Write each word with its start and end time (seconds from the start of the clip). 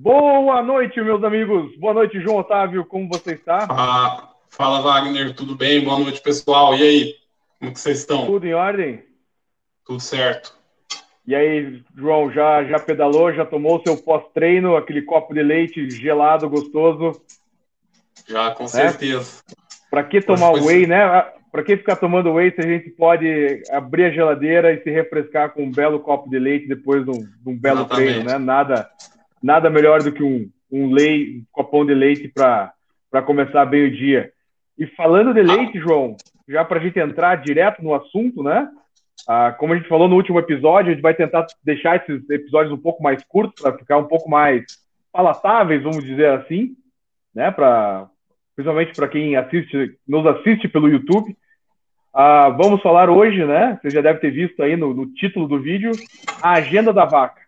Boa 0.00 0.62
noite, 0.62 1.00
meus 1.00 1.24
amigos. 1.24 1.76
Boa 1.76 1.92
noite, 1.92 2.20
João 2.20 2.36
Otávio. 2.36 2.84
Como 2.84 3.08
você 3.08 3.32
está? 3.32 3.66
Ah, 3.68 4.28
fala, 4.48 4.80
Wagner. 4.80 5.34
Tudo 5.34 5.56
bem? 5.56 5.82
Boa 5.82 5.98
noite, 5.98 6.22
pessoal. 6.22 6.72
E 6.76 6.82
aí? 6.84 7.14
Como 7.58 7.72
que 7.72 7.80
vocês 7.80 7.98
estão? 7.98 8.24
Tudo 8.24 8.46
em 8.46 8.54
ordem? 8.54 9.02
Tudo 9.84 9.98
certo. 9.98 10.56
E 11.26 11.34
aí, 11.34 11.82
João, 11.96 12.30
já, 12.30 12.62
já 12.62 12.78
pedalou? 12.78 13.34
Já 13.34 13.44
tomou 13.44 13.82
seu 13.84 13.96
pós-treino? 13.96 14.76
Aquele 14.76 15.02
copo 15.02 15.34
de 15.34 15.42
leite 15.42 15.90
gelado, 15.90 16.48
gostoso? 16.48 17.20
Já, 18.28 18.52
com 18.52 18.68
certeza. 18.68 19.42
Para 19.90 20.04
que 20.04 20.20
tomar 20.20 20.52
whey, 20.52 20.86
né? 20.86 21.26
Para 21.50 21.64
que 21.64 21.76
ficar 21.76 21.96
tomando 21.96 22.34
whey 22.34 22.52
se 22.52 22.60
a 22.60 22.68
gente 22.68 22.88
pode 22.90 23.64
abrir 23.72 24.04
a 24.04 24.10
geladeira 24.10 24.72
e 24.72 24.80
se 24.80 24.90
refrescar 24.92 25.50
com 25.50 25.64
um 25.64 25.72
belo 25.72 25.98
copo 25.98 26.30
de 26.30 26.38
leite 26.38 26.68
depois 26.68 27.04
de 27.04 27.10
um, 27.10 27.18
de 27.18 27.48
um 27.48 27.58
belo 27.58 27.80
Exatamente. 27.80 28.12
treino, 28.12 28.30
né? 28.30 28.38
Nada, 28.38 28.88
nada 29.42 29.70
melhor 29.70 30.02
do 30.02 30.12
que 30.12 30.22
um, 30.22 30.48
um, 30.70 30.92
leite, 30.92 31.38
um 31.38 31.44
copão 31.52 31.84
de 31.84 31.94
leite 31.94 32.28
para 32.28 33.22
começar 33.24 33.64
bem 33.64 33.84
o 33.86 33.90
dia. 33.90 34.32
E 34.78 34.86
falando 34.86 35.34
de 35.34 35.42
leite, 35.42 35.80
João, 35.80 36.16
já 36.48 36.64
para 36.64 36.78
a 36.78 36.82
gente 36.82 36.98
entrar 36.98 37.36
direto 37.36 37.82
no 37.82 37.94
assunto, 37.94 38.42
né? 38.42 38.68
Ah, 39.28 39.52
como 39.52 39.72
a 39.72 39.76
gente 39.76 39.88
falou 39.88 40.08
no 40.08 40.16
último 40.16 40.38
episódio, 40.38 40.90
a 40.90 40.94
gente 40.94 41.02
vai 41.02 41.14
tentar 41.14 41.46
deixar 41.64 41.96
esses 41.96 42.28
episódios 42.30 42.72
um 42.72 42.80
pouco 42.80 43.02
mais 43.02 43.22
curtos 43.24 43.62
para 43.62 43.76
ficar 43.76 43.98
um 43.98 44.06
pouco 44.06 44.30
mais 44.30 44.64
palatáveis, 45.12 45.82
vamos 45.82 46.04
dizer 46.04 46.30
assim, 46.30 46.76
né? 47.34 47.50
Para 47.50 48.08
principalmente 48.54 48.92
para 48.92 49.06
quem 49.06 49.36
assiste, 49.36 49.96
nos 50.06 50.26
assiste 50.26 50.68
pelo 50.68 50.88
YouTube. 50.88 51.36
Ah, 52.12 52.48
vamos 52.48 52.82
falar 52.82 53.08
hoje, 53.08 53.44
né? 53.44 53.78
Você 53.80 53.90
já 53.90 54.00
deve 54.00 54.18
ter 54.18 54.30
visto 54.30 54.60
aí 54.62 54.76
no, 54.76 54.92
no 54.92 55.06
título 55.06 55.46
do 55.46 55.60
vídeo, 55.60 55.92
a 56.42 56.54
agenda 56.54 56.92
da 56.92 57.04
vaca. 57.04 57.40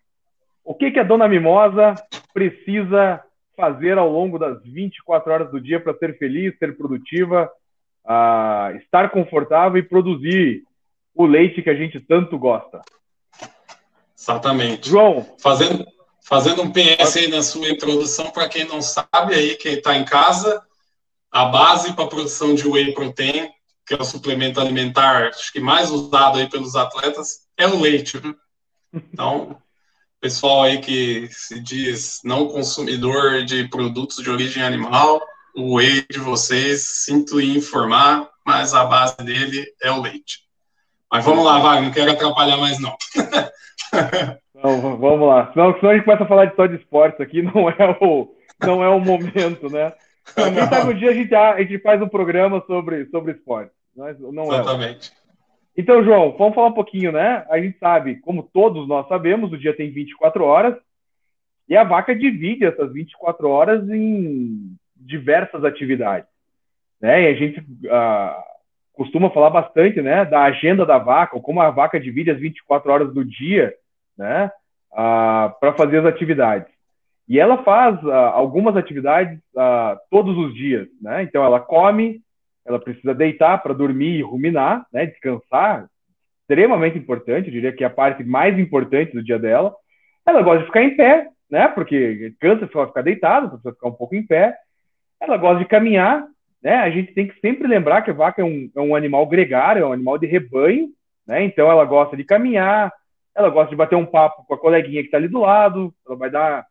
O 0.70 0.74
que, 0.77 0.92
que 0.92 1.01
a 1.01 1.02
dona 1.02 1.27
Mimosa 1.27 1.97
precisa 2.33 3.20
fazer 3.56 3.98
ao 3.98 4.09
longo 4.09 4.38
das 4.38 4.62
24 4.62 5.32
horas 5.32 5.51
do 5.51 5.60
dia 5.60 5.80
para 5.80 5.99
ser 5.99 6.16
feliz, 6.16 6.57
ser 6.60 6.76
produtiva, 6.76 7.51
uh, 8.04 8.76
estar 8.76 9.10
confortável 9.10 9.79
e 9.79 9.82
produzir 9.82 10.63
o 11.13 11.26
leite 11.26 11.60
que 11.60 11.71
a 11.71 11.74
gente 11.74 11.98
tanto 11.98 12.38
gosta? 12.38 12.82
Exatamente. 14.16 14.88
João. 14.88 15.26
Fazendo, 15.43 15.85
fazendo 16.23 16.63
um 16.63 16.71
PS 16.71 17.16
aí 17.16 17.26
na 17.26 17.43
sua 17.43 17.68
introdução, 17.68 18.30
para 18.30 18.48
quem 18.48 18.65
não 18.65 18.80
sabe 18.80 19.35
aí, 19.35 19.57
quem 19.57 19.73
está 19.73 19.96
em 19.96 20.04
casa, 20.04 20.63
a 21.32 21.46
base 21.46 21.95
para 21.95 22.04
a 22.04 22.09
produção 22.09 22.54
de 22.54 22.68
whey 22.68 22.95
protein, 22.95 23.51
que 23.85 23.95
é 23.95 23.96
o 23.96 24.04
suplemento 24.04 24.60
alimentar 24.60 25.30
acho 25.30 25.52
que 25.52 25.59
mais 25.59 25.91
usado 25.91 26.38
aí 26.38 26.48
pelos 26.48 26.76
atletas, 26.76 27.48
é 27.59 27.66
o 27.66 27.80
leite. 27.80 28.24
Né? 28.24 28.32
Então, 29.13 29.60
pessoal 30.21 30.63
aí 30.63 30.79
que 30.79 31.29
se 31.30 31.60
diz 31.60 32.21
não 32.24 32.49
consumidor 32.49 33.43
de 33.45 33.66
produtos 33.68 34.16
de 34.16 34.30
origem 34.30 34.63
animal, 34.63 35.21
o 35.57 35.76
whey 35.76 36.04
de 36.10 36.18
vocês, 36.18 37.04
sinto 37.04 37.40
informar, 37.40 38.29
mas 38.45 38.74
a 38.74 38.85
base 38.85 39.16
dele 39.18 39.65
é 39.82 39.91
o 39.91 40.01
leite. 40.01 40.41
Mas 41.10 41.24
vamos 41.24 41.45
lá, 41.45 41.59
vai, 41.59 41.80
não 41.80 41.91
quero 41.91 42.13
atrapalhar 42.13 42.57
mais 42.59 42.79
não. 42.79 42.95
não 44.54 44.98
vamos 44.98 45.26
lá, 45.26 45.51
senão, 45.52 45.74
senão 45.79 45.91
a 45.91 45.95
gente 45.95 46.04
começa 46.04 46.24
a 46.24 46.29
falar 46.29 46.45
de 46.46 46.57
só 46.57 46.66
de 46.66 46.76
esportes 46.76 47.21
aqui, 47.21 47.43
não 47.43 47.68
é 47.68 47.98
o, 48.01 48.35
não 48.60 48.85
é 48.85 48.88
o 48.88 49.01
momento, 49.01 49.68
né? 49.71 49.93
Quem 50.35 50.54
sabe 50.68 50.93
um 50.93 50.96
dia 50.96 51.10
a 51.10 51.15
gente, 51.15 51.35
a 51.35 51.59
gente 51.59 51.79
faz 51.80 52.01
um 52.01 52.09
programa 52.09 52.63
sobre, 52.66 53.07
sobre 53.07 53.32
esporte. 53.32 53.73
Mas 53.96 54.18
não 54.21 54.45
é 54.45 54.60
Exatamente. 54.60 55.13
Então, 55.80 56.04
João, 56.04 56.36
vamos 56.36 56.54
falar 56.54 56.66
um 56.66 56.74
pouquinho, 56.74 57.10
né? 57.10 57.42
A 57.48 57.59
gente 57.59 57.78
sabe, 57.78 58.16
como 58.16 58.42
todos 58.42 58.86
nós 58.86 59.09
sabemos, 59.09 59.50
o 59.50 59.56
dia 59.56 59.74
tem 59.74 59.90
24 59.90 60.45
horas 60.45 60.76
e 61.66 61.74
a 61.74 61.84
vaca 61.84 62.14
divide 62.14 62.66
essas 62.66 62.92
24 62.92 63.48
horas 63.48 63.88
em 63.88 64.76
diversas 64.94 65.64
atividades. 65.64 66.28
Né? 67.00 67.22
E 67.22 67.26
a 67.28 67.34
gente 67.34 67.60
uh, 67.60 68.42
costuma 68.92 69.30
falar 69.30 69.48
bastante 69.48 70.02
né, 70.02 70.22
da 70.26 70.42
agenda 70.42 70.84
da 70.84 70.98
vaca, 70.98 71.34
ou 71.34 71.40
como 71.40 71.62
a 71.62 71.70
vaca 71.70 71.98
divide 71.98 72.30
as 72.30 72.38
24 72.38 72.92
horas 72.92 73.14
do 73.14 73.24
dia 73.24 73.74
né, 74.19 74.52
uh, 74.92 75.48
para 75.60 75.72
fazer 75.78 76.00
as 76.00 76.04
atividades. 76.04 76.69
E 77.26 77.40
ela 77.40 77.62
faz 77.62 78.02
uh, 78.02 78.10
algumas 78.10 78.76
atividades 78.76 79.40
todos 80.10 80.36
os 80.36 80.54
dias, 80.54 80.88
né? 81.00 81.22
Então 81.22 81.42
ela 81.42 81.58
come, 81.58 82.20
ela 82.66 82.78
precisa 82.78 83.15
deitar 83.15 83.62
para 83.62 83.75
dormir 83.75 84.19
e 84.19 84.22
ruminar, 84.22 84.87
né? 84.93 85.06
Descansar, 85.06 85.88
extremamente 86.41 86.98
importante, 86.98 87.47
eu 87.47 87.53
diria 87.53 87.72
que 87.72 87.84
é 87.84 87.87
a 87.87 87.91
parte 87.91 88.25
mais 88.25 88.59
importante 88.59 89.12
do 89.12 89.22
dia 89.22 89.38
dela. 89.38 89.75
Ela 90.26 90.43
gosta 90.43 90.60
de 90.60 90.66
ficar 90.66 90.82
em 90.82 90.97
pé, 90.97 91.28
né? 91.50 91.69
Porque 91.69 92.34
cansa 92.41 92.69
só 92.72 92.87
ficar 92.87 93.03
deitada, 93.03 93.49
precisa 93.49 93.72
ficar 93.72 93.88
um 93.88 93.93
pouco 93.93 94.15
em 94.15 94.26
pé. 94.26 94.56
Ela 95.20 95.37
gosta 95.37 95.59
de 95.59 95.69
caminhar, 95.69 96.26
né? 96.62 96.76
A 96.76 96.91
gente 96.91 97.12
tem 97.15 97.28
que 97.28 97.38
sempre 97.41 97.66
lembrar 97.66 98.03
que 98.03 98.10
a 98.10 98.15
vaca 98.15 98.43
é 98.43 98.44
um, 98.44 98.70
é 98.75 98.81
um 98.81 98.94
animal 98.94 99.26
gregário, 99.26 99.82
é 99.82 99.87
um 99.87 99.93
animal 99.93 100.19
de 100.19 100.26
rebanho, 100.26 100.88
né? 101.26 101.44
Então 101.44 101.70
ela 101.70 101.84
gosta 101.84 102.16
de 102.16 102.25
caminhar, 102.25 102.93
ela 103.34 103.49
gosta 103.49 103.70
de 103.70 103.76
bater 103.76 103.97
um 103.97 104.06
papo 104.06 104.44
com 104.44 104.54
a 104.54 104.59
coleguinha 104.59 105.03
que 105.03 105.06
está 105.06 105.16
ali 105.16 105.28
do 105.28 105.41
lado, 105.41 105.94
ela 106.06 106.16
vai 106.16 106.31
dar 106.31 106.66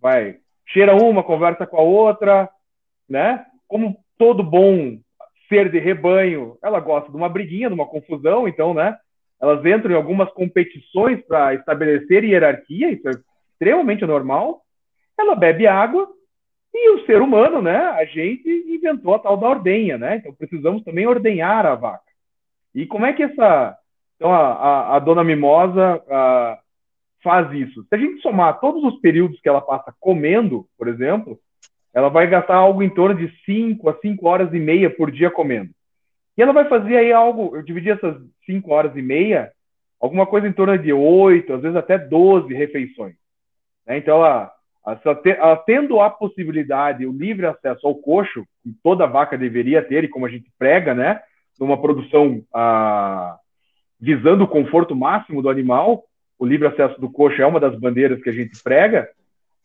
vai, 0.00 0.36
cheira 0.66 0.96
uma, 0.96 1.22
conversa 1.22 1.64
com 1.64 1.76
a 1.76 1.82
outra, 1.82 2.50
né? 3.08 3.46
Como 3.68 3.96
todo 4.18 4.42
bom 4.42 4.98
ser 5.52 5.70
de 5.70 5.78
rebanho, 5.78 6.56
ela 6.62 6.80
gosta 6.80 7.10
de 7.10 7.16
uma 7.16 7.28
briguinha, 7.28 7.68
de 7.68 7.74
uma 7.74 7.86
confusão, 7.86 8.48
então, 8.48 8.72
né? 8.72 8.96
Elas 9.38 9.62
entram 9.66 9.92
em 9.92 9.96
algumas 9.96 10.30
competições 10.30 11.20
para 11.26 11.52
estabelecer 11.52 12.24
hierarquia, 12.24 12.90
isso 12.90 13.06
é 13.06 13.12
extremamente 13.52 14.06
normal. 14.06 14.62
Ela 15.18 15.34
bebe 15.34 15.66
água 15.66 16.08
e 16.72 16.90
o 16.94 17.04
ser 17.04 17.20
humano, 17.20 17.60
né? 17.60 17.76
A 17.76 18.06
gente 18.06 18.48
inventou 18.48 19.14
a 19.14 19.18
tal 19.18 19.36
da 19.36 19.48
ordenha, 19.48 19.98
né? 19.98 20.16
Então 20.16 20.32
precisamos 20.32 20.82
também 20.84 21.06
ordenhar 21.06 21.66
a 21.66 21.74
vaca. 21.74 22.10
E 22.74 22.86
como 22.86 23.04
é 23.04 23.12
que 23.12 23.22
essa 23.22 23.76
então 24.16 24.32
a, 24.32 24.52
a, 24.52 24.96
a 24.96 24.98
dona 25.00 25.22
Mimosa 25.22 26.02
a, 26.08 26.58
faz 27.22 27.52
isso. 27.52 27.82
Se 27.82 27.94
a 27.94 27.98
gente 27.98 28.22
somar 28.22 28.58
todos 28.58 28.82
os 28.84 29.00
períodos 29.00 29.40
que 29.40 29.48
ela 29.48 29.60
passa 29.60 29.94
comendo, 30.00 30.66
por 30.78 30.88
exemplo, 30.88 31.38
ela 31.94 32.08
vai 32.08 32.26
gastar 32.26 32.56
algo 32.56 32.82
em 32.82 32.90
torno 32.90 33.14
de 33.14 33.32
5 33.44 33.88
a 33.88 33.94
5 34.00 34.26
horas 34.26 34.52
e 34.52 34.58
meia 34.58 34.88
por 34.88 35.10
dia 35.10 35.30
comendo. 35.30 35.70
E 36.36 36.42
ela 36.42 36.52
vai 36.52 36.68
fazer 36.68 36.96
aí 36.96 37.12
algo, 37.12 37.54
eu 37.56 37.62
dividi 37.62 37.90
essas 37.90 38.16
5 38.46 38.70
horas 38.72 38.96
e 38.96 39.02
meia, 39.02 39.52
alguma 40.00 40.26
coisa 40.26 40.48
em 40.48 40.52
torno 40.52 40.78
de 40.78 40.92
8, 40.92 41.52
às 41.52 41.62
vezes 41.62 41.76
até 41.76 41.98
12 41.98 42.52
refeições. 42.54 43.14
Né? 43.86 43.98
Então, 43.98 44.16
ela, 44.16 44.50
ela, 45.24 45.56
tendo 45.56 46.00
a 46.00 46.08
possibilidade, 46.08 47.06
o 47.06 47.12
livre 47.12 47.46
acesso 47.46 47.86
ao 47.86 47.94
coxo, 47.94 48.44
que 48.62 48.72
toda 48.82 49.06
vaca 49.06 49.36
deveria 49.36 49.82
ter, 49.82 50.04
e 50.04 50.08
como 50.08 50.24
a 50.24 50.30
gente 50.30 50.50
prega, 50.58 50.94
né, 50.94 51.20
numa 51.60 51.80
produção 51.80 52.42
ah, 52.52 53.36
visando 54.00 54.44
o 54.44 54.48
conforto 54.48 54.96
máximo 54.96 55.42
do 55.42 55.50
animal, 55.50 56.04
o 56.38 56.46
livre 56.46 56.66
acesso 56.66 57.00
do 57.00 57.10
coxo 57.10 57.40
é 57.40 57.46
uma 57.46 57.60
das 57.60 57.78
bandeiras 57.78 58.20
que 58.22 58.30
a 58.30 58.32
gente 58.32 58.60
prega, 58.62 59.08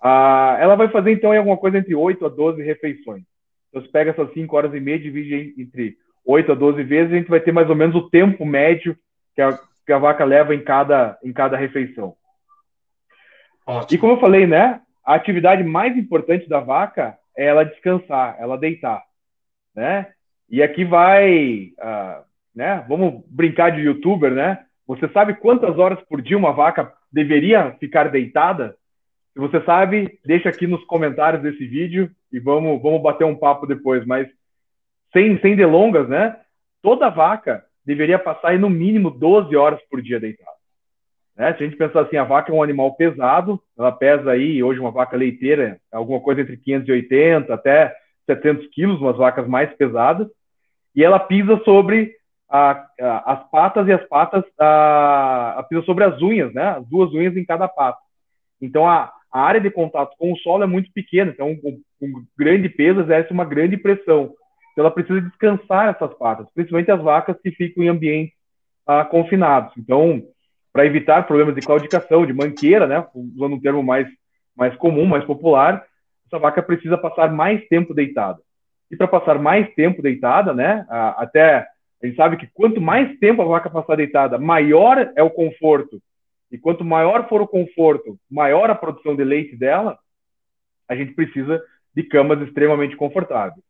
ah, 0.01 0.57
ela 0.59 0.75
vai 0.75 0.89
fazer 0.89 1.11
então 1.11 1.31
alguma 1.31 1.57
coisa 1.57 1.77
entre 1.77 1.95
8 1.95 2.25
a 2.25 2.29
12 2.29 2.61
refeições. 2.61 3.23
Então, 3.69 3.81
você 3.81 3.87
pega 3.89 4.11
essas 4.11 4.31
5 4.33 4.55
horas 4.55 4.73
e 4.73 4.79
meia, 4.79 4.99
divide 4.99 5.55
entre 5.57 5.97
8 6.25 6.51
a 6.51 6.55
12 6.55 6.83
vezes, 6.83 7.13
a 7.13 7.15
gente 7.15 7.29
vai 7.29 7.39
ter 7.39 7.51
mais 7.51 7.69
ou 7.69 7.75
menos 7.75 7.95
o 7.95 8.09
tempo 8.09 8.45
médio 8.45 8.97
que 9.35 9.41
a, 9.41 9.57
que 9.85 9.93
a 9.93 9.97
vaca 9.97 10.25
leva 10.25 10.53
em 10.53 10.63
cada, 10.63 11.17
em 11.23 11.31
cada 11.31 11.57
refeição. 11.57 12.15
Ótimo. 13.65 13.97
E 13.97 13.97
como 13.97 14.13
eu 14.13 14.19
falei, 14.19 14.45
né, 14.45 14.81
a 15.05 15.15
atividade 15.15 15.63
mais 15.63 15.95
importante 15.97 16.47
da 16.49 16.59
vaca 16.59 17.17
é 17.35 17.45
ela 17.45 17.63
descansar, 17.63 18.35
ela 18.39 18.57
deitar, 18.57 19.03
né? 19.75 20.11
E 20.49 20.63
aqui 20.63 20.85
vai, 20.85 21.71
uh, 21.79 22.23
né? 22.55 22.83
Vamos 22.87 23.23
brincar 23.27 23.71
de 23.71 23.81
youtuber, 23.81 24.31
né? 24.31 24.65
Você 24.87 25.07
sabe 25.09 25.35
quantas 25.35 25.77
horas 25.77 25.99
por 26.09 26.21
dia 26.21 26.37
uma 26.37 26.53
vaca 26.53 26.93
deveria 27.11 27.71
ficar 27.79 28.09
deitada? 28.09 28.75
Se 29.37 29.41
você 29.41 29.61
sabe, 29.61 30.19
deixa 30.25 30.49
aqui 30.49 30.65
nos 30.65 30.83
comentários 30.85 31.43
desse 31.43 31.63
vídeo 31.67 32.09
e 32.33 32.39
vamos, 32.39 32.81
vamos 32.81 33.03
bater 33.03 33.23
um 33.23 33.35
papo 33.35 33.67
depois. 33.67 34.03
Mas 34.03 34.27
sem, 35.13 35.39
sem 35.41 35.55
delongas, 35.55 36.09
né? 36.09 36.35
Toda 36.81 37.11
vaca 37.11 37.63
deveria 37.85 38.17
passar 38.17 38.49
aí 38.49 38.57
no 38.57 38.67
mínimo 38.67 39.11
12 39.11 39.55
horas 39.55 39.79
por 39.91 40.01
dia 40.01 40.19
deitada. 40.19 40.57
Né? 41.35 41.53
Se 41.53 41.61
a 41.63 41.67
gente 41.67 41.77
pensar 41.77 42.01
assim, 42.01 42.17
a 42.17 42.23
vaca 42.23 42.51
é 42.51 42.55
um 42.55 42.63
animal 42.63 42.95
pesado, 42.95 43.61
ela 43.77 43.91
pesa 43.91 44.31
aí, 44.31 44.63
hoje 44.63 44.79
uma 44.79 44.89
vaca 44.89 45.15
leiteira, 45.15 45.79
alguma 45.91 46.19
coisa 46.19 46.41
entre 46.41 46.57
580 46.57 47.53
até 47.53 47.95
700 48.25 48.65
quilos, 48.71 48.99
umas 48.99 49.17
vacas 49.17 49.47
mais 49.47 49.71
pesadas, 49.75 50.27
e 50.95 51.03
ela 51.03 51.19
pisa 51.19 51.61
sobre 51.63 52.11
a, 52.49 52.71
a, 52.99 53.33
as 53.33 53.49
patas 53.51 53.87
e 53.87 53.91
as 53.91 54.03
patas 54.07 54.43
a, 54.59 55.59
a 55.59 55.81
sobre 55.83 56.05
as 56.05 56.19
unhas, 56.23 56.51
né? 56.55 56.69
As 56.69 56.87
duas 56.87 57.13
unhas 57.13 57.37
em 57.37 57.45
cada 57.45 57.67
pata. 57.67 57.99
Então 58.59 58.89
a, 58.89 59.13
a 59.31 59.41
área 59.41 59.59
de 59.59 59.69
contato 59.69 60.15
com 60.17 60.31
o 60.31 60.37
solo 60.37 60.63
é 60.63 60.67
muito 60.67 60.91
pequena, 60.93 61.31
então 61.31 61.57
um 62.01 62.23
grande 62.37 62.69
peso 62.69 63.01
exerce 63.01 63.31
uma 63.31 63.45
grande 63.45 63.77
pressão. 63.77 64.33
Então 64.71 64.85
ela 64.85 64.91
precisa 64.91 65.21
descansar 65.21 65.89
essas 65.89 66.13
patas, 66.17 66.47
principalmente 66.53 66.91
as 66.91 67.01
vacas 67.01 67.35
que 67.41 67.51
ficam 67.51 67.83
em 67.83 67.87
ambientes 67.87 68.33
ah, 68.85 69.03
confinados. 69.03 69.73
Então, 69.77 70.21
para 70.71 70.85
evitar 70.85 71.25
problemas 71.25 71.55
de 71.55 71.61
claudicação, 71.61 72.25
de 72.25 72.33
manqueira, 72.33 72.85
né? 72.85 73.05
Usando 73.13 73.55
um 73.55 73.59
termo 73.59 73.81
mais 73.83 74.07
mais 74.55 74.75
comum, 74.75 75.05
mais 75.05 75.23
popular, 75.23 75.85
essa 76.25 76.39
vaca 76.39 76.63
precisa 76.63 76.97
passar 76.97 77.31
mais 77.31 77.65
tempo 77.67 77.93
deitada. 77.93 78.39
E 78.89 78.97
para 78.97 79.07
passar 79.07 79.37
mais 79.39 79.71
tempo 79.75 80.01
deitada, 80.01 80.53
né, 80.53 80.85
até 80.89 81.67
a 82.01 82.05
gente 82.05 82.15
sabe 82.15 82.37
que 82.37 82.47
quanto 82.53 82.81
mais 82.81 83.17
tempo 83.19 83.41
a 83.41 83.45
vaca 83.45 83.69
passar 83.69 83.97
deitada, 83.97 84.37
maior 84.37 85.11
é 85.15 85.21
o 85.21 85.29
conforto. 85.29 86.01
E 86.51 86.57
quanto 86.57 86.83
maior 86.85 87.27
for 87.27 87.41
o 87.41 87.47
conforto, 87.47 88.17
maior 88.29 88.69
a 88.69 88.75
produção 88.75 89.15
de 89.15 89.23
leite 89.23 89.55
dela, 89.55 89.97
a 90.87 90.95
gente 90.95 91.13
precisa 91.13 91.61
de 91.95 92.03
camas 92.03 92.41
extremamente 92.41 92.95
confortáveis. 92.95 93.63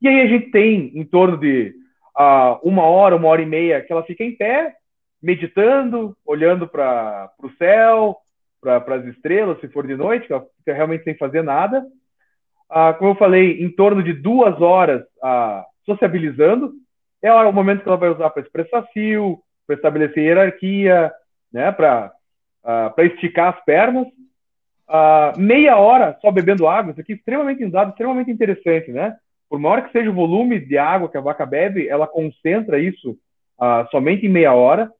E 0.00 0.08
aí 0.08 0.20
a 0.20 0.26
gente 0.26 0.50
tem 0.50 0.92
em 0.94 1.04
torno 1.04 1.36
de 1.36 1.74
uh, 2.16 2.58
uma 2.62 2.82
hora, 2.82 3.16
uma 3.16 3.28
hora 3.28 3.42
e 3.42 3.46
meia 3.46 3.80
que 3.80 3.92
ela 3.92 4.04
fica 4.04 4.22
em 4.22 4.36
pé, 4.36 4.74
meditando, 5.22 6.16
olhando 6.24 6.68
para 6.68 7.30
o 7.42 7.50
céu, 7.56 8.16
para 8.60 8.96
as 8.96 9.04
estrelas, 9.06 9.60
se 9.60 9.68
for 9.68 9.86
de 9.86 9.96
noite, 9.96 10.26
que 10.26 10.32
ela 10.32 10.46
fica 10.58 10.74
realmente 10.74 11.04
sem 11.04 11.16
fazer 11.16 11.42
nada. 11.42 11.84
Uh, 12.70 12.94
como 12.98 13.12
eu 13.12 13.14
falei, 13.14 13.62
em 13.62 13.70
torno 13.70 14.02
de 14.02 14.12
duas 14.12 14.60
horas 14.60 15.02
uh, 15.22 15.64
sociabilizando. 15.86 16.74
É 17.22 17.32
o 17.32 17.52
momento 17.52 17.82
que 17.82 17.88
ela 17.88 17.96
vai 17.96 18.10
usar 18.10 18.30
para 18.30 18.42
expressar 18.42 18.82
fio, 18.92 19.40
para 19.66 19.74
estabelecer 19.74 20.22
hierarquia, 20.22 21.12
né, 21.52 21.72
para 21.72 22.12
uh, 22.68 23.02
esticar 23.02 23.54
as 23.54 23.64
pernas. 23.64 24.06
Uh, 24.88 25.38
meia 25.38 25.76
hora 25.76 26.16
só 26.20 26.30
bebendo 26.30 26.66
água, 26.66 26.92
isso 26.92 27.00
aqui 27.00 27.12
é 27.12 27.16
extremamente 27.16 27.64
um 27.64 27.70
dado 27.70 27.90
extremamente 27.90 28.30
interessante, 28.30 28.90
né? 28.90 29.16
Por 29.48 29.58
maior 29.58 29.82
que 29.82 29.92
seja 29.92 30.10
o 30.10 30.14
volume 30.14 30.60
de 30.60 30.76
água 30.76 31.08
que 31.08 31.16
a 31.16 31.22
vaca 31.22 31.44
bebe, 31.44 31.88
ela 31.88 32.06
concentra 32.06 32.78
isso 32.78 33.12
uh, 33.58 33.88
somente 33.90 34.26
em 34.26 34.30
meia 34.30 34.52
hora. 34.52 34.90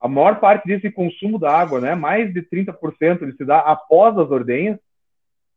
A 0.00 0.08
maior 0.08 0.40
parte 0.40 0.66
desse 0.66 0.90
consumo 0.90 1.38
da 1.38 1.50
água, 1.56 1.80
né, 1.80 1.94
mais 1.94 2.32
de 2.32 2.42
30%, 2.42 3.22
ele 3.22 3.32
se 3.34 3.44
dá 3.44 3.58
após 3.60 4.18
as 4.18 4.30
ordenhas. 4.30 4.78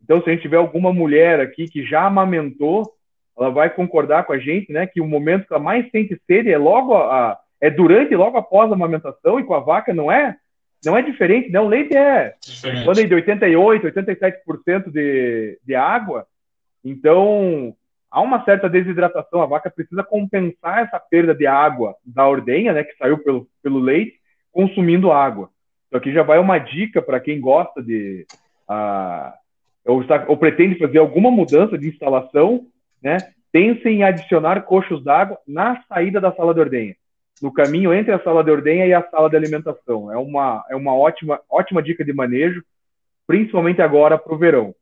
Então, 0.04 0.22
se 0.22 0.30
a 0.30 0.34
gente 0.34 0.44
tiver 0.44 0.58
alguma 0.58 0.94
mulher 0.94 1.40
aqui 1.40 1.66
que 1.66 1.84
já 1.84 2.06
amamentou, 2.06 2.94
ela 3.38 3.50
vai 3.50 3.70
concordar 3.70 4.26
com 4.26 4.34
a 4.34 4.38
gente, 4.38 4.72
né, 4.72 4.86
que 4.86 5.02
o 5.02 5.08
momento 5.08 5.48
que 5.48 5.54
ela 5.54 5.64
mais 5.64 5.90
sente 5.90 6.22
sede 6.28 6.52
é 6.52 6.58
logo 6.58 6.96
a, 6.96 7.40
é 7.60 7.72
durante 7.72 8.14
e 8.14 8.18
logo 8.18 8.38
após 8.38 8.70
a 8.70 8.76
amamentação, 8.76 9.40
e 9.40 9.44
com 9.44 9.56
a 9.56 9.60
vaca 9.60 9.94
não 9.94 10.12
é 10.12 10.38
não 10.84 10.98
é 10.98 11.02
diferente, 11.02 11.50
né? 11.50 11.60
O 11.60 11.68
leite 11.68 11.96
é 11.96 12.36
quando 12.84 13.00
é 13.00 13.04
de 13.06 13.14
88, 13.14 13.88
87% 13.88 14.92
de, 14.92 15.60
de 15.64 15.76
água. 15.76 16.26
Então, 16.84 17.76
há 18.12 18.22
uma 18.22 18.44
certa 18.46 18.70
desidratação, 18.70 19.42
a 19.42 19.46
vaca 19.46 19.70
precisa 19.70 20.04
compensar 20.04 20.80
essa 20.80 21.00
perda 21.00 21.36
de 21.36 21.46
água 21.46 21.96
da 22.06 22.28
ordenha, 22.28 22.72
né, 22.72 22.84
que 22.84 22.96
saiu 22.98 23.18
pelo, 23.18 23.48
pelo 23.62 23.80
leite, 23.80 24.20
consumindo 24.52 25.12
água. 25.12 25.50
Então 25.88 26.00
aqui 26.00 26.14
já 26.14 26.24
vai 26.24 26.40
uma 26.40 26.58
dica 26.58 27.02
para 27.02 27.20
quem 27.20 27.40
gosta 27.40 27.82
de 27.82 28.26
uh, 28.70 29.34
ou, 29.86 30.02
está, 30.02 30.26
ou 30.28 30.38
pretende 30.38 30.80
fazer 30.80 30.98
alguma 30.98 31.30
mudança 31.30 31.78
de 31.78 31.90
instalação, 31.90 32.66
né? 33.02 33.18
Pense 33.52 33.88
em 33.88 34.04
adicionar 34.04 34.64
coxos 34.64 35.04
d'água 35.04 35.38
na 35.48 35.82
saída 35.84 36.20
da 36.20 36.34
sala 36.34 36.54
de 36.54 36.60
ordenha, 36.60 36.96
no 37.42 37.52
caminho 37.52 37.94
entre 37.94 38.14
a 38.14 38.20
sala 38.24 38.44
de 38.44 38.52
ordenha 38.52 38.86
e 38.86 38.94
a 38.94 39.08
sala 39.10 39.30
de 39.30 39.36
alimentação. 39.36 40.12
É 40.12 40.18
uma, 40.18 40.64
é 40.70 40.76
uma 40.76 40.96
ótima, 40.96 41.40
ótima 41.50 41.82
dica 41.82 42.04
de 42.04 42.14
manejo, 42.14 42.64
principalmente 43.28 43.82
agora 43.82 44.18
para 44.18 44.34
o 44.34 44.38
verão. 44.38 44.74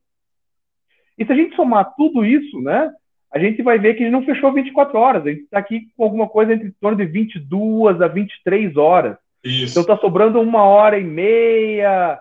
E 1.18 1.24
se 1.24 1.32
a 1.32 1.34
gente 1.34 1.54
somar 1.56 1.94
tudo 1.96 2.24
isso, 2.24 2.60
né, 2.60 2.92
a 3.32 3.38
gente 3.38 3.62
vai 3.62 3.78
ver 3.78 3.94
que 3.94 4.02
ele 4.02 4.10
não 4.10 4.24
fechou 4.24 4.52
24 4.52 4.96
horas. 4.96 5.26
A 5.26 5.30
gente 5.30 5.42
está 5.42 5.58
aqui 5.58 5.88
com 5.96 6.04
alguma 6.04 6.28
coisa 6.28 6.54
entre 6.54 6.72
torno 6.80 6.96
de 6.96 7.04
22 7.04 8.00
a 8.00 8.06
23 8.06 8.76
horas. 8.76 9.16
Isso. 9.42 9.72
Então 9.72 9.82
está 9.82 9.96
sobrando 9.98 10.40
uma 10.40 10.62
hora 10.62 10.98
e 10.98 11.04
meia. 11.04 12.20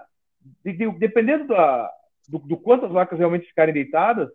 Dependendo 0.97 1.47
da, 1.47 1.89
do, 2.27 2.39
do 2.39 2.57
quanto 2.57 2.85
as 2.85 2.91
vacas 2.91 3.19
realmente 3.19 3.45
ficarem 3.45 3.73
deitadas, 3.73 4.29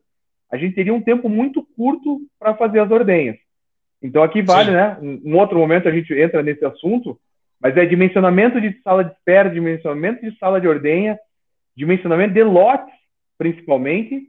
a 0.50 0.56
gente 0.56 0.74
teria 0.74 0.94
um 0.94 1.02
tempo 1.02 1.28
muito 1.28 1.66
curto 1.76 2.20
para 2.38 2.54
fazer 2.54 2.80
as 2.80 2.90
ordenhas. 2.90 3.36
Então 4.02 4.22
aqui 4.22 4.42
vale, 4.42 4.70
Sim. 4.70 4.76
né? 4.76 4.96
Um, 5.00 5.32
um 5.32 5.36
outro 5.36 5.58
momento 5.58 5.88
a 5.88 5.92
gente 5.92 6.12
entra 6.14 6.42
nesse 6.42 6.64
assunto, 6.64 7.18
mas 7.60 7.76
é 7.76 7.84
dimensionamento 7.84 8.60
de 8.60 8.80
sala 8.82 9.04
de 9.04 9.12
espera, 9.12 9.50
dimensionamento 9.50 10.24
de 10.24 10.36
sala 10.38 10.60
de 10.60 10.68
ordenha, 10.68 11.18
dimensionamento 11.76 12.34
de 12.34 12.42
lotes, 12.42 12.94
principalmente, 13.36 14.22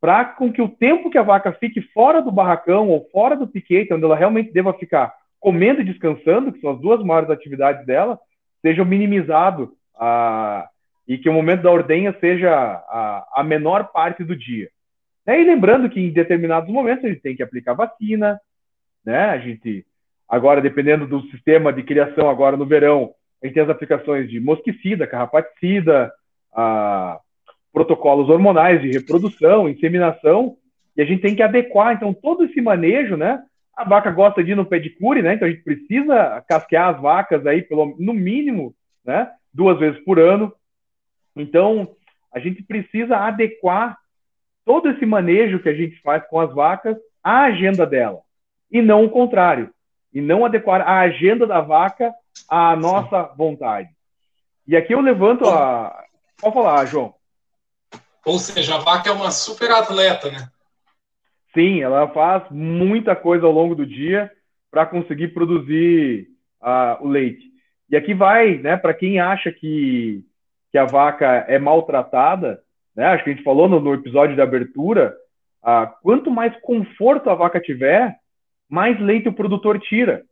para 0.00 0.24
com 0.24 0.52
que 0.52 0.60
o 0.60 0.68
tempo 0.68 1.10
que 1.10 1.18
a 1.18 1.22
vaca 1.22 1.52
fique 1.52 1.80
fora 1.80 2.20
do 2.20 2.32
barracão 2.32 2.88
ou 2.88 3.08
fora 3.10 3.36
do 3.36 3.46
piquete, 3.46 3.92
onde 3.94 4.04
ela 4.04 4.16
realmente 4.16 4.52
deva 4.52 4.74
ficar 4.74 5.14
comendo 5.38 5.80
e 5.80 5.84
descansando, 5.84 6.52
que 6.52 6.60
são 6.60 6.70
as 6.70 6.80
duas 6.80 7.02
maiores 7.04 7.30
atividades 7.30 7.84
dela, 7.86 8.18
sejam 8.60 8.84
minimizado 8.84 9.72
a, 9.96 10.68
e 11.06 11.18
que 11.18 11.28
o 11.28 11.32
momento 11.32 11.62
da 11.62 11.70
ordenha 11.70 12.14
seja 12.20 12.50
a, 12.52 13.26
a 13.36 13.44
menor 13.44 13.92
parte 13.92 14.24
do 14.24 14.36
dia. 14.36 14.68
Né? 15.26 15.40
E 15.40 15.44
lembrando 15.44 15.88
que 15.90 16.00
em 16.00 16.10
determinados 16.10 16.68
momentos 16.72 17.04
a 17.04 17.08
gente 17.08 17.20
tem 17.20 17.36
que 17.36 17.42
aplicar 17.42 17.74
vacina, 17.74 18.40
né? 19.04 19.26
A 19.26 19.38
gente 19.38 19.84
agora 20.32 20.62
dependendo 20.62 21.06
do 21.06 21.20
sistema 21.30 21.70
de 21.70 21.82
criação 21.82 22.30
agora 22.30 22.56
no 22.56 22.64
verão, 22.64 23.12
a 23.42 23.46
gente 23.46 23.54
tem 23.54 23.62
as 23.62 23.68
aplicações 23.68 24.30
de 24.30 24.40
mosquicida, 24.40 25.06
carrapaticida, 25.06 26.10
a, 26.54 27.20
protocolos 27.70 28.30
hormonais 28.30 28.80
de 28.80 28.90
reprodução, 28.90 29.68
inseminação, 29.68 30.56
e 30.96 31.02
a 31.02 31.04
gente 31.04 31.20
tem 31.20 31.34
que 31.34 31.42
adequar 31.42 31.94
então 31.94 32.14
todo 32.14 32.44
esse 32.44 32.60
manejo, 32.62 33.16
né? 33.16 33.42
A 33.76 33.84
vaca 33.84 34.10
gosta 34.10 34.42
de 34.42 34.52
ir 34.52 34.54
no 34.54 34.64
pedicure, 34.64 35.20
né? 35.20 35.34
Então 35.34 35.46
a 35.46 35.50
gente 35.50 35.62
precisa 35.62 36.42
casquear 36.48 36.94
as 36.94 37.00
vacas 37.00 37.46
aí 37.46 37.62
pelo 37.62 37.94
no 37.98 38.14
mínimo, 38.14 38.74
né? 39.04 39.30
Duas 39.52 39.78
vezes 39.78 40.02
por 40.04 40.18
ano. 40.18 40.52
Então 41.36 41.94
a 42.32 42.38
gente 42.38 42.62
precisa 42.62 43.16
adequar 43.18 43.98
todo 44.64 44.88
esse 44.88 45.04
manejo 45.04 45.58
que 45.58 45.68
a 45.68 45.74
gente 45.74 46.00
faz 46.00 46.26
com 46.28 46.40
as 46.40 46.54
vacas 46.54 46.96
à 47.22 47.44
agenda 47.44 47.86
dela 47.86 48.20
e 48.72 48.80
não 48.80 49.04
o 49.04 49.10
contrário, 49.10 49.70
e 50.12 50.20
não 50.20 50.44
adequar 50.44 50.80
a 50.80 51.00
agenda 51.00 51.46
da 51.46 51.60
vaca 51.60 52.12
à 52.48 52.74
nossa 52.74 53.22
vontade. 53.36 53.90
E 54.66 54.76
aqui 54.76 54.94
eu 54.94 55.00
levanto 55.00 55.48
a. 55.48 56.04
Pode 56.40 56.54
falar, 56.54 56.84
João. 56.86 57.14
Ou 58.24 58.38
seja, 58.38 58.76
a 58.76 58.78
vaca 58.78 59.10
é 59.10 59.12
uma 59.12 59.30
super 59.30 59.70
atleta, 59.70 60.30
né? 60.30 60.48
Sim, 61.52 61.82
ela 61.82 62.08
faz 62.08 62.44
muita 62.50 63.14
coisa 63.14 63.44
ao 63.46 63.52
longo 63.52 63.74
do 63.74 63.84
dia 63.84 64.30
para 64.70 64.86
conseguir 64.86 65.28
produzir 65.28 66.28
uh, 66.62 67.04
o 67.04 67.08
leite. 67.08 67.44
E 67.90 67.96
aqui 67.96 68.14
vai, 68.14 68.56
né, 68.56 68.76
para 68.76 68.94
quem 68.94 69.20
acha 69.20 69.52
que, 69.52 70.24
que 70.70 70.78
a 70.78 70.86
vaca 70.86 71.26
é 71.46 71.58
maltratada, 71.58 72.62
né, 72.96 73.04
acho 73.06 73.24
que 73.24 73.30
a 73.30 73.32
gente 73.34 73.44
falou 73.44 73.68
no, 73.68 73.80
no 73.80 73.92
episódio 73.92 74.34
de 74.34 74.40
abertura, 74.40 75.14
uh, 75.62 75.92
quanto 76.02 76.30
mais 76.30 76.58
conforto 76.62 77.28
a 77.28 77.34
vaca 77.34 77.60
tiver, 77.60 78.16
mais 78.72 78.98
leite 78.98 79.28
o 79.28 79.34
produtor 79.34 79.78
tira, 79.78 80.24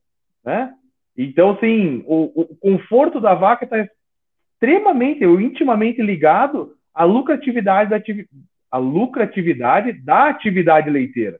né? 0.42 0.72
Então, 1.14 1.58
sim, 1.60 2.02
o, 2.06 2.32
o 2.34 2.56
conforto 2.56 3.20
da 3.20 3.34
vaca 3.34 3.64
está 3.64 3.86
extremamente, 4.54 5.26
ou 5.26 5.38
intimamente 5.38 6.00
ligado 6.00 6.74
à 6.94 7.04
lucratividade 7.04 7.90
da, 7.90 8.00
a 8.70 8.78
lucratividade 8.78 9.92
da 9.92 10.30
atividade 10.30 10.88
leiteira. 10.88 11.38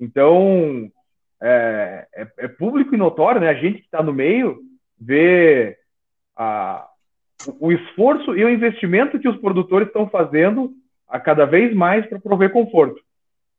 Então, 0.00 0.90
é, 1.40 2.08
é, 2.12 2.26
é 2.38 2.48
público 2.48 2.92
e 2.92 2.98
notório, 2.98 3.40
né? 3.40 3.48
A 3.48 3.54
gente 3.54 3.78
que 3.78 3.84
está 3.84 4.02
no 4.02 4.12
meio 4.12 4.58
vê 5.00 5.78
a, 6.36 6.88
o 7.60 7.70
esforço 7.70 8.36
e 8.36 8.44
o 8.44 8.50
investimento 8.50 9.20
que 9.20 9.28
os 9.28 9.36
produtores 9.36 9.86
estão 9.86 10.08
fazendo 10.08 10.72
a 11.06 11.20
cada 11.20 11.44
vez 11.44 11.72
mais 11.72 12.04
para 12.06 12.18
prover 12.18 12.50
conforto. 12.50 13.00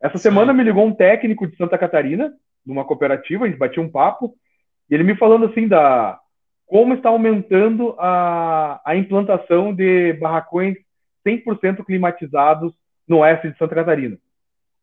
Essa 0.02 0.18
Sim. 0.18 0.24
semana 0.24 0.52
me 0.52 0.64
ligou 0.64 0.86
um 0.86 0.94
técnico 0.94 1.48
de 1.48 1.56
Santa 1.56 1.78
Catarina, 1.78 2.34
numa 2.66 2.86
cooperativa, 2.86 3.46
a 3.46 3.48
gente 3.48 3.58
batia 3.58 3.82
um 3.82 3.90
papo, 3.90 4.36
e 4.90 4.94
ele 4.94 5.04
me 5.04 5.16
falando 5.16 5.46
assim 5.46 5.68
da 5.68 6.20
como 6.66 6.94
está 6.94 7.10
aumentando 7.10 7.96
a, 8.00 8.82
a 8.86 8.96
implantação 8.96 9.74
de 9.74 10.14
barracões 10.14 10.76
100% 11.26 11.86
climatizados 11.86 12.74
no 13.08 13.20
oeste 13.20 13.50
de 13.50 13.58
Santa 13.58 13.76
Catarina. 13.76 14.18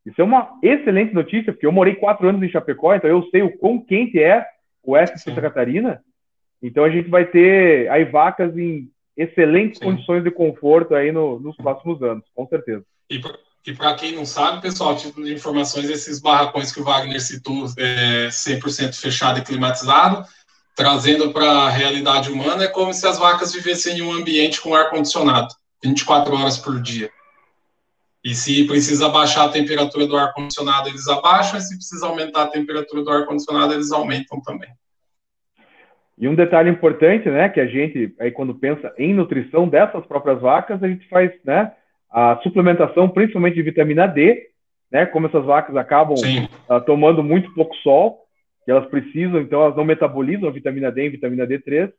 Isso 0.04 0.20
é 0.20 0.25
uma 0.25 0.58
excelente 0.62 1.12
notícia, 1.12 1.52
porque 1.52 1.66
eu 1.66 1.72
morei 1.72 1.94
quatro 1.94 2.28
anos 2.28 2.42
em 2.42 2.49
Chapecó, 2.49 2.94
então 2.94 3.10
eu 3.10 3.22
sei 3.30 3.42
o 3.42 3.56
quão 3.58 3.78
quente 3.78 4.22
é 4.22 4.46
o 4.82 4.92
oeste 4.92 5.16
de 5.16 5.22
Santa 5.22 5.40
Catarina. 5.40 6.02
Então 6.62 6.84
a 6.84 6.90
gente 6.90 7.08
vai 7.08 7.26
ter 7.26 7.90
aí 7.90 8.04
vacas 8.04 8.56
em 8.56 8.90
excelentes 9.16 9.78
Sim. 9.78 9.87
condições 9.87 10.25
de 10.25 10.30
conforto 10.30 10.94
aí 10.94 11.12
no, 11.12 11.38
nos 11.40 11.56
próximos 11.56 12.02
anos, 12.02 12.25
com 12.34 12.46
certeza. 12.46 12.84
E 13.10 13.20
para 13.76 13.95
quem 13.95 14.17
não 14.17 14.25
sabe, 14.25 14.62
pessoal, 14.62 14.97
tipo 14.97 15.23
de 15.23 15.35
informações, 15.35 15.90
esses 15.90 16.21
barracões 16.21 16.73
que 16.73 16.81
o 16.81 16.85
Wagner 16.85 17.21
citou, 17.21 17.67
é 17.76 18.29
100% 18.29 18.95
fechado 18.95 19.38
e 19.38 19.43
climatizado, 19.43 20.26
trazendo 20.75 21.31
para 21.31 21.45
a 21.45 21.69
realidade 21.69 22.31
humana, 22.31 22.64
é 22.64 22.69
como 22.69 22.95
se 22.95 23.07
as 23.07 23.19
vacas 23.19 23.52
vivessem 23.52 23.99
em 23.99 24.02
um 24.02 24.12
ambiente 24.12 24.61
com 24.61 24.75
ar-condicionado, 24.75 25.55
24 25.83 26.35
horas 26.35 26.57
por 26.57 26.81
dia. 26.81 27.11
E 28.25 28.35
se 28.35 28.64
precisa 28.64 29.09
baixar 29.09 29.45
a 29.45 29.50
temperatura 29.50 30.07
do 30.07 30.17
ar-condicionado, 30.17 30.88
eles 30.88 31.07
abaixam, 31.07 31.59
e 31.59 31.62
se 31.62 31.76
precisa 31.76 32.07
aumentar 32.07 32.45
a 32.45 32.49
temperatura 32.49 33.02
do 33.02 33.11
ar-condicionado, 33.11 33.75
eles 33.75 33.93
aumentam 33.93 34.40
também. 34.40 34.71
E 36.17 36.29
um 36.29 36.35
detalhe 36.35 36.69
importante, 36.71 37.29
né, 37.29 37.49
que 37.49 37.61
a 37.61 37.67
gente, 37.67 38.14
aí 38.21 38.31
quando 38.31 38.55
pensa 38.55 38.93
em 38.99 39.14
nutrição 39.14 39.69
dessas 39.69 40.05
próprias 40.07 40.40
vacas, 40.40 40.83
a 40.83 40.88
gente 40.88 41.09
faz, 41.09 41.31
né, 41.45 41.73
a 42.11 42.40
suplementação, 42.43 43.09
principalmente 43.09 43.55
de 43.55 43.62
vitamina 43.62 44.07
D, 44.07 44.49
né? 44.90 45.07
Como 45.07 45.26
essas 45.26 45.45
vacas 45.45 45.76
acabam 45.76 46.17
uh, 46.17 46.81
tomando 46.81 47.23
muito 47.23 47.55
pouco 47.55 47.75
sol, 47.76 48.25
que 48.64 48.71
elas 48.71 48.87
precisam, 48.87 49.40
então 49.40 49.62
elas 49.62 49.76
não 49.76 49.85
metabolizam 49.85 50.49
a 50.49 50.52
vitamina 50.52 50.90
D 50.90 51.07
e 51.07 51.11
vitamina 51.11 51.47
D3, 51.47 51.93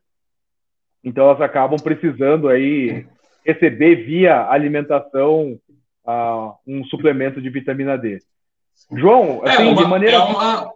então 1.02 1.24
elas 1.24 1.40
acabam 1.40 1.78
precisando 1.78 2.48
aí 2.48 3.06
receber 3.44 3.96
via 4.04 4.48
alimentação 4.48 5.58
uh, 6.06 6.54
um 6.66 6.84
suplemento 6.84 7.40
de 7.40 7.50
vitamina 7.50 7.96
D. 7.96 8.18
João, 8.92 9.42
assim, 9.44 9.68
é 9.68 9.70
uma, 9.70 9.82
de 9.82 9.88
maneira. 9.88 10.16
É 10.16 10.20
uma, 10.20 10.72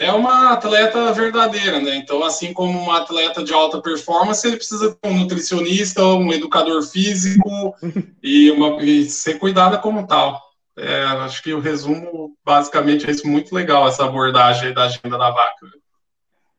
é 0.00 0.10
uma 0.10 0.54
atleta 0.54 1.12
verdadeira, 1.12 1.78
né? 1.78 1.94
Então, 1.94 2.24
assim 2.24 2.54
como 2.54 2.80
um 2.80 2.90
atleta 2.90 3.44
de 3.44 3.52
alta 3.52 3.82
performance, 3.82 4.46
ele 4.46 4.56
precisa 4.56 4.96
ter 4.96 5.08
um 5.08 5.18
nutricionista, 5.18 6.02
um 6.02 6.32
educador 6.32 6.82
físico 6.82 7.74
e, 8.22 8.50
uma, 8.50 8.82
e 8.82 9.04
ser 9.04 9.38
cuidada 9.38 9.76
como 9.76 10.06
tal. 10.06 10.40
É, 10.78 11.02
acho 11.02 11.42
que 11.42 11.52
o 11.52 11.60
resumo 11.60 12.34
basicamente 12.42 13.06
é 13.06 13.10
isso 13.10 13.28
muito 13.28 13.54
legal, 13.54 13.86
essa 13.86 14.06
abordagem 14.06 14.72
da 14.72 14.84
agenda 14.84 15.18
da 15.18 15.30
vaca. 15.30 15.66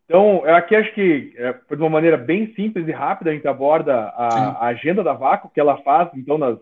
Então, 0.06 0.44
aqui 0.46 0.76
acho 0.76 0.94
que, 0.94 1.34
é, 1.36 1.54
de 1.54 1.82
uma 1.82 1.90
maneira 1.90 2.18
bem 2.18 2.54
simples 2.54 2.88
e 2.88 2.92
rápida, 2.92 3.32
a 3.32 3.34
gente 3.34 3.48
aborda 3.48 3.96
a, 4.10 4.52
a 4.60 4.68
agenda 4.68 5.04
da 5.04 5.14
vaca, 5.14 5.48
o 5.48 5.50
que 5.50 5.60
ela 5.60 5.78
faz, 5.78 6.10
então, 6.14 6.38
nas, 6.38 6.60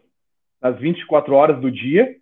nas 0.61 0.79
24 0.79 1.35
horas 1.35 1.59
do 1.59 1.69
dia. 1.69 2.15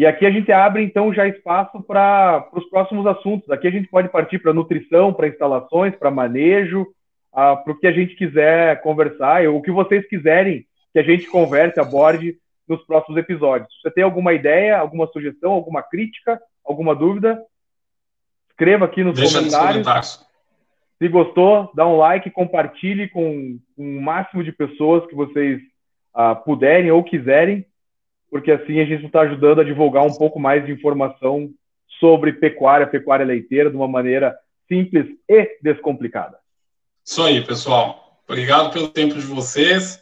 E 0.00 0.06
aqui 0.06 0.24
a 0.24 0.30
gente 0.30 0.50
abre, 0.50 0.82
então, 0.82 1.12
já 1.12 1.28
espaço 1.28 1.82
para 1.82 2.48
os 2.54 2.64
próximos 2.70 3.06
assuntos. 3.06 3.50
Aqui 3.50 3.68
a 3.68 3.70
gente 3.70 3.86
pode 3.86 4.08
partir 4.08 4.38
para 4.38 4.54
nutrição, 4.54 5.12
para 5.12 5.28
instalações, 5.28 5.94
para 5.94 6.10
manejo, 6.10 6.86
ah, 7.30 7.54
para 7.54 7.74
o 7.74 7.78
que 7.78 7.86
a 7.86 7.92
gente 7.92 8.16
quiser 8.16 8.80
conversar, 8.80 9.46
ou 9.46 9.58
o 9.58 9.62
que 9.62 9.70
vocês 9.70 10.08
quiserem 10.08 10.64
que 10.94 10.98
a 10.98 11.02
gente 11.02 11.26
converse, 11.26 11.78
aborde 11.78 12.38
nos 12.66 12.82
próximos 12.86 13.18
episódios. 13.18 13.70
Se 13.74 13.82
você 13.82 13.90
tem 13.90 14.02
alguma 14.02 14.32
ideia, 14.32 14.78
alguma 14.78 15.06
sugestão, 15.08 15.52
alguma 15.52 15.82
crítica, 15.82 16.40
alguma 16.64 16.94
dúvida, 16.94 17.38
escreva 18.48 18.86
aqui 18.86 19.04
nos 19.04 19.18
Deixa 19.18 19.36
comentários. 19.36 19.76
Nos 19.76 19.84
comentários. 19.84 20.26
Se 20.96 21.08
gostou, 21.08 21.70
dá 21.74 21.86
um 21.86 21.98
like, 21.98 22.30
compartilhe 22.30 23.06
com, 23.06 23.58
com 23.76 23.98
o 23.98 24.00
máximo 24.00 24.42
de 24.42 24.50
pessoas 24.50 25.04
que 25.08 25.14
vocês 25.14 25.60
uh, 26.16 26.42
puderem 26.42 26.90
ou 26.90 27.04
quiserem, 27.04 27.66
porque 28.30 28.52
assim 28.52 28.80
a 28.80 28.84
gente 28.84 29.06
está 29.06 29.22
ajudando 29.22 29.60
a 29.60 29.64
divulgar 29.64 30.06
um 30.06 30.14
pouco 30.14 30.38
mais 30.38 30.64
de 30.64 30.72
informação 30.72 31.50
sobre 31.98 32.32
pecuária, 32.32 32.86
pecuária 32.86 33.26
leiteira, 33.26 33.68
de 33.68 33.76
uma 33.76 33.88
maneira 33.88 34.36
simples 34.68 35.06
e 35.28 35.58
descomplicada. 35.62 36.38
Isso 37.04 37.22
aí, 37.22 37.44
pessoal. 37.44 38.22
Obrigado 38.26 38.72
pelo 38.72 38.88
tempo 38.88 39.14
de 39.14 39.26
vocês. 39.26 40.00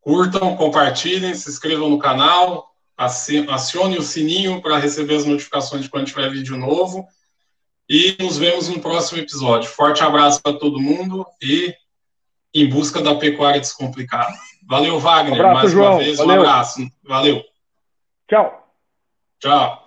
Curtam, 0.00 0.54
compartilhem, 0.56 1.34
se 1.34 1.48
inscrevam 1.48 1.88
no 1.88 1.98
canal, 1.98 2.70
acione 2.96 3.96
o 3.98 4.02
sininho 4.02 4.60
para 4.60 4.78
receber 4.78 5.16
as 5.16 5.24
notificações 5.24 5.88
quando 5.88 6.06
tiver 6.06 6.30
vídeo 6.30 6.56
novo. 6.56 7.06
E 7.88 8.16
nos 8.20 8.36
vemos 8.36 8.68
no 8.68 8.80
próximo 8.80 9.20
episódio. 9.20 9.70
Forte 9.70 10.02
abraço 10.02 10.42
para 10.42 10.58
todo 10.58 10.80
mundo 10.80 11.24
e 11.42 11.74
em 12.52 12.68
busca 12.68 13.00
da 13.00 13.14
pecuária 13.14 13.60
descomplicada. 13.60 14.34
Valeu, 14.68 14.98
Wagner. 14.98 15.32
Um 15.32 15.36
abraço, 15.36 15.54
mais 15.54 15.70
João. 15.72 15.92
uma 15.92 15.98
vez, 15.98 16.18
Valeu. 16.18 16.36
um 16.36 16.40
abraço. 16.40 16.90
Valeu. 17.04 17.44
Tchau. 18.28 18.68
Tchau. 19.38 19.85